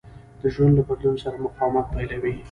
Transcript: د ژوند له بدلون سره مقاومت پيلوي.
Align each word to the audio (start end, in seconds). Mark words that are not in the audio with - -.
د 0.41 0.43
ژوند 0.53 0.73
له 0.77 0.83
بدلون 0.87 1.15
سره 1.23 1.41
مقاومت 1.45 1.85
پيلوي. 1.93 2.33